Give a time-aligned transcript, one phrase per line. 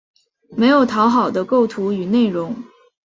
[0.57, 2.55] 没有讨好的构图与内容